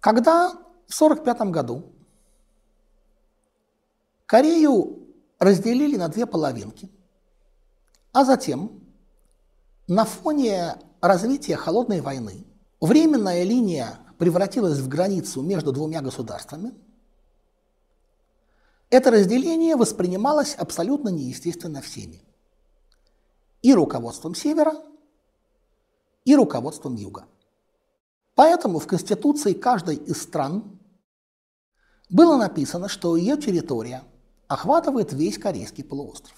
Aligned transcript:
Когда 0.00 0.50
в 0.50 0.94
1945 0.94 1.50
году 1.50 1.92
Корею 4.24 5.06
разделили 5.38 5.96
на 5.96 6.08
две 6.08 6.24
половинки, 6.24 6.90
а 8.12 8.24
затем 8.24 8.80
на 9.86 10.06
фоне 10.06 10.76
развития 11.02 11.56
холодной 11.56 12.00
войны 12.00 12.46
временная 12.80 13.42
линия 13.42 13.98
превратилась 14.18 14.78
в 14.78 14.88
границу 14.88 15.42
между 15.42 15.70
двумя 15.70 16.00
государствами, 16.00 16.72
это 18.88 19.10
разделение 19.10 19.76
воспринималось 19.76 20.54
абсолютно 20.54 21.10
неестественно 21.10 21.82
всеми. 21.82 22.22
И 23.60 23.74
руководством 23.74 24.34
Севера, 24.34 24.74
и 26.24 26.34
руководством 26.34 26.96
Юга. 26.96 27.26
Поэтому 28.34 28.78
в 28.78 28.86
Конституции 28.86 29.52
каждой 29.52 29.96
из 29.96 30.22
стран 30.22 30.78
было 32.08 32.36
написано, 32.36 32.88
что 32.88 33.16
ее 33.16 33.36
территория 33.36 34.02
охватывает 34.48 35.12
весь 35.12 35.38
Корейский 35.38 35.84
полуостров. 35.84 36.36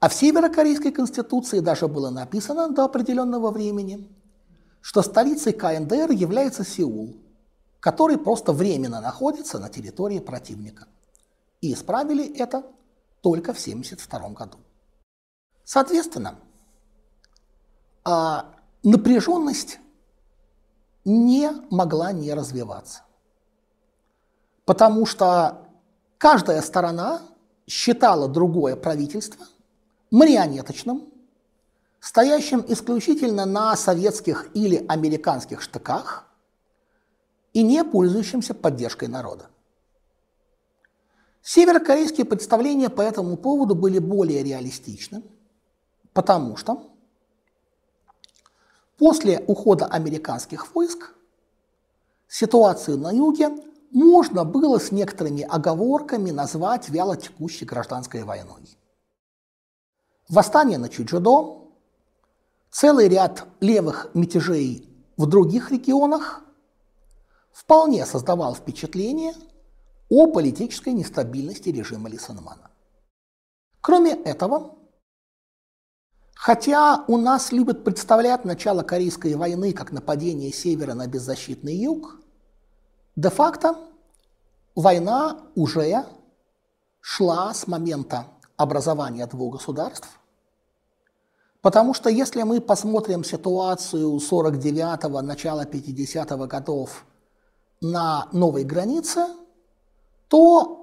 А 0.00 0.08
в 0.08 0.14
Северокорейской 0.14 0.90
Конституции 0.90 1.60
даже 1.60 1.86
было 1.86 2.10
написано 2.10 2.70
до 2.70 2.84
определенного 2.84 3.50
времени, 3.50 4.08
что 4.80 5.02
столицей 5.02 5.52
КНДР 5.52 6.10
является 6.10 6.64
Сеул, 6.64 7.16
который 7.78 8.18
просто 8.18 8.52
временно 8.52 9.00
находится 9.00 9.58
на 9.58 9.68
территории 9.68 10.18
противника. 10.18 10.88
И 11.60 11.72
исправили 11.72 12.36
это 12.36 12.64
только 13.20 13.52
в 13.52 13.60
1972 13.60 14.30
году. 14.30 14.58
Соответственно, 15.64 16.36
а, 18.04 18.54
напряженность 18.82 19.78
не 21.04 21.50
могла 21.70 22.12
не 22.12 22.32
развиваться. 22.34 23.02
Потому 24.64 25.06
что 25.06 25.66
каждая 26.18 26.62
сторона 26.62 27.22
считала 27.66 28.28
другое 28.28 28.76
правительство 28.76 29.46
марионеточным, 30.10 31.08
стоящим 32.00 32.64
исключительно 32.68 33.46
на 33.46 33.76
советских 33.76 34.50
или 34.54 34.84
американских 34.88 35.62
штыках 35.62 36.26
и 37.52 37.62
не 37.62 37.84
пользующимся 37.84 38.54
поддержкой 38.54 39.08
народа. 39.08 39.46
Северокорейские 41.42 42.24
представления 42.24 42.88
по 42.88 43.00
этому 43.00 43.36
поводу 43.36 43.74
были 43.74 43.98
более 43.98 44.44
реалистичны, 44.44 45.22
потому 46.12 46.56
что 46.56 46.91
После 49.02 49.42
ухода 49.48 49.86
американских 49.86 50.76
войск 50.76 51.12
ситуацию 52.28 52.98
на 52.98 53.10
юге 53.10 53.50
можно 53.90 54.44
было 54.44 54.78
с 54.78 54.92
некоторыми 54.92 55.42
оговорками 55.42 56.30
назвать 56.30 56.88
вяло 56.88 57.16
текущей 57.16 57.64
гражданской 57.64 58.22
войной. 58.22 58.78
Восстание 60.28 60.78
на 60.78 60.88
Чуджудо, 60.88 61.66
целый 62.70 63.08
ряд 63.08 63.44
левых 63.58 64.14
мятежей 64.14 64.88
в 65.16 65.26
других 65.26 65.72
регионах 65.72 66.44
вполне 67.50 68.06
создавал 68.06 68.54
впечатление 68.54 69.34
о 70.10 70.28
политической 70.28 70.92
нестабильности 70.92 71.70
режима 71.70 72.08
Лисанмана. 72.08 72.70
Кроме 73.80 74.12
этого, 74.12 74.76
Хотя 76.42 77.04
у 77.06 77.18
нас 77.18 77.52
любят 77.52 77.84
представлять 77.84 78.44
начало 78.44 78.82
Корейской 78.82 79.36
войны 79.36 79.72
как 79.72 79.92
нападение 79.92 80.52
севера 80.52 80.92
на 80.92 81.06
беззащитный 81.06 81.76
юг, 81.76 82.16
де-факто 83.14 83.76
война 84.74 85.42
уже 85.54 86.04
шла 87.00 87.54
с 87.54 87.68
момента 87.68 88.26
образования 88.56 89.24
двух 89.28 89.58
государств, 89.58 90.08
потому 91.60 91.94
что 91.94 92.10
если 92.10 92.42
мы 92.42 92.60
посмотрим 92.60 93.22
ситуацию 93.22 94.16
49-го, 94.16 95.22
начала 95.22 95.64
50-го 95.64 96.48
годов 96.48 97.04
на 97.80 98.26
новой 98.32 98.64
границе, 98.64 99.28
то 100.26 100.81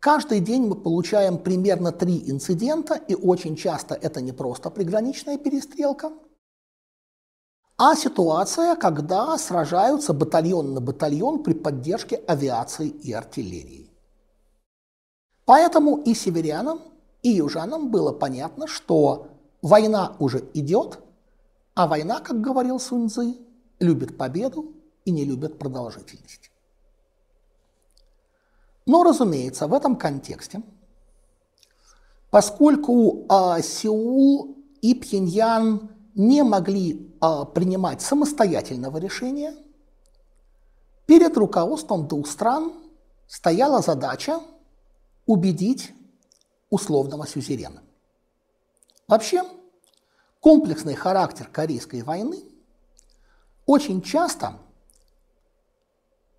Каждый 0.00 0.40
день 0.40 0.66
мы 0.66 0.76
получаем 0.76 1.36
примерно 1.36 1.92
три 1.92 2.30
инцидента, 2.30 2.94
и 2.94 3.14
очень 3.14 3.54
часто 3.54 3.94
это 3.94 4.22
не 4.22 4.32
просто 4.32 4.70
приграничная 4.70 5.36
перестрелка, 5.36 6.10
а 7.76 7.94
ситуация, 7.94 8.76
когда 8.76 9.36
сражаются 9.36 10.14
батальон 10.14 10.72
на 10.72 10.80
батальон 10.80 11.42
при 11.42 11.52
поддержке 11.52 12.16
авиации 12.16 12.88
и 12.88 13.12
артиллерии. 13.12 13.90
Поэтому 15.44 15.98
и 15.98 16.14
северянам, 16.14 16.80
и 17.22 17.30
южанам 17.30 17.90
было 17.90 18.12
понятно, 18.12 18.66
что 18.66 19.28
война 19.60 20.16
уже 20.18 20.44
идет, 20.54 20.98
а 21.74 21.86
война, 21.86 22.20
как 22.20 22.40
говорил 22.40 22.80
Суньцзы, 22.80 23.36
любит 23.78 24.16
победу 24.16 24.74
и 25.04 25.10
не 25.10 25.24
любит 25.26 25.58
продолжительность. 25.58 26.49
Но, 28.90 29.04
разумеется, 29.04 29.68
в 29.68 29.72
этом 29.72 29.94
контексте, 29.94 30.62
поскольку 32.32 33.24
э, 33.30 33.62
Сеул 33.62 34.56
и 34.82 34.96
Пхеньян 34.96 35.92
не 36.16 36.42
могли 36.42 37.14
э, 37.22 37.44
принимать 37.54 38.02
самостоятельного 38.02 38.98
решения, 38.98 39.54
перед 41.06 41.36
руководством 41.36 42.08
двух 42.08 42.26
стран 42.26 42.72
стояла 43.28 43.80
задача 43.80 44.40
убедить 45.24 45.92
условного 46.68 47.28
сюзерена. 47.28 47.84
Вообще, 49.06 49.44
комплексный 50.40 50.96
характер 50.96 51.46
Корейской 51.46 52.02
войны 52.02 52.42
очень 53.66 54.02
часто 54.02 54.58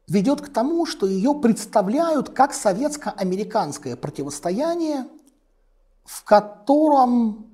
ведет 0.07 0.41
к 0.41 0.51
тому, 0.51 0.85
что 0.85 1.07
ее 1.07 1.33
представляют 1.33 2.29
как 2.29 2.53
советско-американское 2.53 3.95
противостояние, 3.95 5.07
в 6.03 6.23
котором 6.23 7.51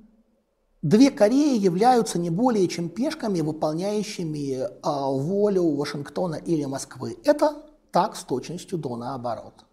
две 0.82 1.10
Кореи 1.10 1.58
являются 1.58 2.18
не 2.18 2.30
более 2.30 2.66
чем 2.68 2.88
пешками, 2.88 3.40
выполняющими 3.40 4.62
э, 4.62 4.68
волю 4.82 5.76
Вашингтона 5.76 6.36
или 6.36 6.64
Москвы. 6.64 7.18
Это 7.24 7.62
так 7.92 8.16
с 8.16 8.24
точностью 8.24 8.78
до 8.78 8.96
наоборот. 8.96 9.64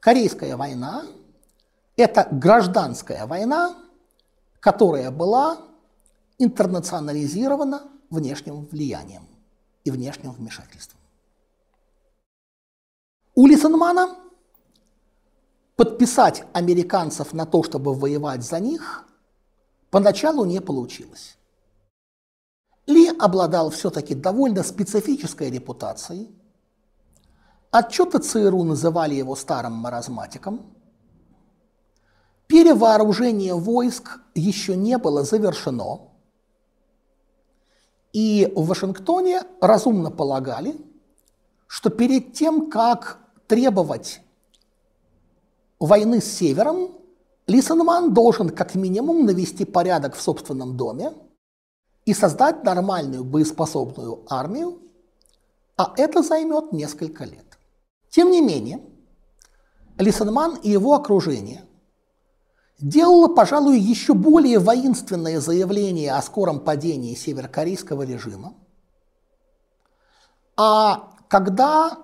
Корейская 0.00 0.56
война– 0.56 1.04
это 1.96 2.28
гражданская 2.30 3.26
война, 3.26 3.76
которая 4.60 5.10
была 5.10 5.58
интернационализирована 6.38 7.82
внешним 8.10 8.66
влиянием 8.66 9.26
и 9.84 9.90
внешним 9.90 10.32
вмешательством. 10.32 11.01
У 13.34 13.46
Лисенмана 13.46 14.18
подписать 15.76 16.44
американцев 16.52 17.32
на 17.32 17.46
то, 17.46 17.62
чтобы 17.62 17.94
воевать 17.94 18.42
за 18.42 18.60
них, 18.60 19.06
поначалу 19.90 20.44
не 20.44 20.60
получилось. 20.60 21.38
Ли 22.86 23.08
обладал 23.08 23.70
все-таки 23.70 24.14
довольно 24.14 24.62
специфической 24.62 25.50
репутацией. 25.50 26.30
Отчеты 27.70 28.18
ЦРУ 28.18 28.64
называли 28.64 29.14
его 29.14 29.34
старым 29.34 29.72
маразматиком. 29.72 30.74
Перевооружение 32.48 33.54
войск 33.54 34.20
еще 34.34 34.76
не 34.76 34.98
было 34.98 35.24
завершено. 35.24 36.00
И 38.12 38.52
в 38.54 38.66
Вашингтоне 38.66 39.44
разумно 39.62 40.10
полагали, 40.10 40.76
что 41.66 41.88
перед 41.88 42.34
тем, 42.34 42.68
как 42.68 43.21
требовать 43.52 44.22
войны 45.78 46.22
с 46.22 46.38
Севером, 46.38 46.92
Лисенман 47.46 48.14
должен 48.14 48.48
как 48.48 48.74
минимум 48.74 49.26
навести 49.26 49.66
порядок 49.66 50.14
в 50.14 50.22
собственном 50.22 50.78
доме 50.78 51.12
и 52.06 52.14
создать 52.14 52.64
нормальную 52.64 53.24
боеспособную 53.24 54.22
армию, 54.26 54.78
а 55.76 55.92
это 55.98 56.22
займет 56.22 56.72
несколько 56.72 57.24
лет. 57.24 57.58
Тем 58.08 58.30
не 58.30 58.40
менее, 58.40 58.80
Лисенман 59.98 60.54
и 60.62 60.70
его 60.70 60.94
окружение 60.94 61.62
делало, 62.80 63.28
пожалуй, 63.28 63.78
еще 63.78 64.14
более 64.14 64.60
воинственное 64.60 65.40
заявление 65.40 66.14
о 66.14 66.22
скором 66.22 66.58
падении 66.58 67.14
северокорейского 67.14 68.04
режима. 68.04 68.54
А 70.56 71.10
когда 71.28 71.98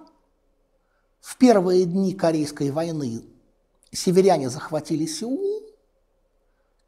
в 1.28 1.36
первые 1.36 1.84
дни 1.84 2.14
Корейской 2.14 2.70
войны 2.70 3.22
северяне 3.92 4.48
захватили 4.48 5.04
Сеул, 5.04 5.62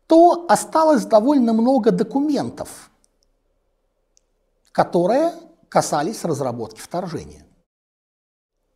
то 0.07 0.47
осталось 0.49 1.05
довольно 1.05 1.53
много 1.53 1.91
документов, 1.91 2.91
которые 4.73 5.35
касались 5.69 6.25
разработки 6.25 6.81
вторжения. 6.81 7.45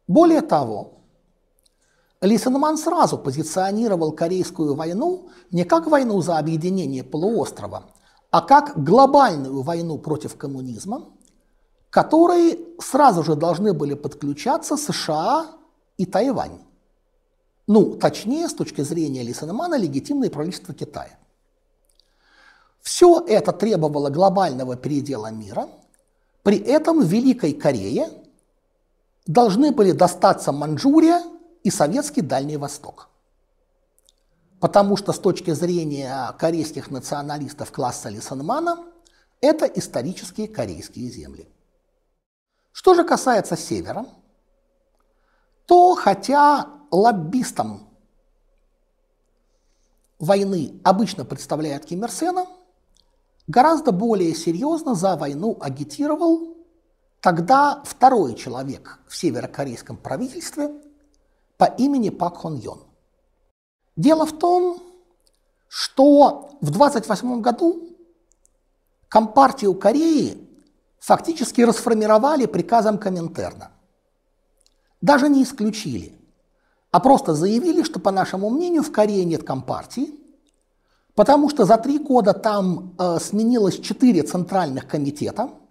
Более 0.07 0.43
того, 0.43 0.99
Ли 2.21 2.37
сразу 2.37 3.17
позиционировал 3.17 4.13
Корейскую 4.13 4.75
войну 4.75 5.31
не 5.51 5.65
как 5.65 5.87
войну 5.87 6.21
за 6.21 6.37
объединение 6.37 7.03
полуострова, 7.03 7.91
а 8.31 8.43
как 8.43 8.85
глобальную 8.85 9.63
войну 9.63 9.97
против 9.97 10.37
коммунизма, 10.37 11.09
которой 11.95 12.59
сразу 12.81 13.23
же 13.23 13.37
должны 13.37 13.73
были 13.73 13.95
подключаться 13.95 14.77
США 14.77 15.47
и 15.97 16.05
Тайвань. 16.05 16.59
Ну, 17.69 17.95
точнее, 17.95 18.49
с 18.49 18.53
точки 18.53 18.81
зрения 18.81 19.23
Ли 19.23 19.33
Сенмана, 19.33 19.77
легитимное 19.77 20.29
правительство 20.29 20.75
Китая. 20.75 21.17
Все 22.83 23.25
это 23.29 23.53
требовало 23.53 24.11
глобального 24.11 24.75
передела 24.75 25.31
мира, 25.31 25.69
при 26.43 26.59
этом 26.59 27.01
Великой 27.01 27.53
Корее 27.53 28.09
должны 29.29 29.71
были 29.71 29.93
достаться 29.93 30.51
Манчжурия 30.51 31.23
и 31.63 31.71
Советский 31.71 32.23
Дальний 32.23 32.57
Восток. 32.57 33.09
Потому 34.59 34.97
что 34.97 35.13
с 35.13 35.21
точки 35.21 35.53
зрения 35.53 36.35
корейских 36.41 36.91
националистов 36.91 37.71
класса 37.71 38.09
Лисенмана 38.09 38.85
это 39.41 39.67
исторические 39.67 40.49
корейские 40.49 41.09
земли. 41.09 41.47
Что 42.75 42.95
же 42.95 43.05
касается 43.05 43.57
севера, 43.57 44.05
то 45.65 45.95
хотя 45.95 46.71
лоббистом 46.91 47.89
войны 50.19 50.81
обычно 50.83 51.25
представляет 51.25 51.87
Ким 51.87 52.03
Ир 52.03 52.11
Сена, 52.11 52.47
гораздо 53.47 53.93
более 53.93 54.35
серьезно 54.35 54.97
за 54.97 55.17
войну 55.17 55.57
агитировал 55.61 56.57
тогда 57.21 57.81
второй 57.85 58.35
человек 58.35 58.99
в 59.07 59.17
северокорейском 59.17 59.97
правительстве 59.97 60.73
по 61.57 61.67
имени 61.67 62.11
Пак 62.11 62.39
Хон 62.39 62.57
Йон. 62.57 62.83
Дело 63.95 64.27
в 64.27 64.37
том, 64.37 64.83
что 65.69 66.59
в 66.61 66.73
28 66.73 67.41
году 67.41 67.97
Компартию 69.09 69.77
Кореи 69.77 70.44
фактически 71.05 71.61
расформировали 71.61 72.47
приказом 72.47 72.99
Коминтерна. 72.99 73.71
Даже 75.03 75.29
не 75.29 75.43
исключили, 75.43 76.19
а 76.91 77.01
просто 77.01 77.35
заявили, 77.35 77.83
что, 77.83 78.01
по 78.01 78.11
нашему 78.11 78.49
мнению, 78.49 78.83
в 78.83 78.91
Корее 78.91 79.25
нет 79.27 79.43
Компартии, 79.43 80.15
потому 81.15 81.51
что 81.51 81.67
за 81.67 81.77
три 81.77 81.99
года 81.99 82.33
там 82.33 82.95
э, 82.99 83.19
сменилось 83.21 83.81
четыре 83.81 84.23
центральных 84.23 84.89
комитета– 84.89 85.51